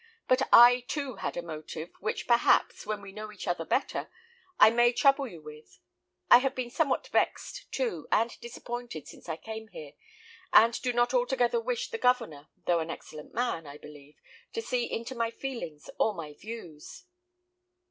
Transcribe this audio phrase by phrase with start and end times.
[0.27, 4.09] But I, too, had a motive, which, perhaps, when we know each other better,
[4.59, 5.79] I may trouble you with.
[6.27, 9.93] I have been somewhat vexed, too, and disappointed since I came here,
[10.53, 14.19] and do not altogether wish the Governor, though an excellent man, I believe,
[14.53, 17.05] to see into my feelings or my views."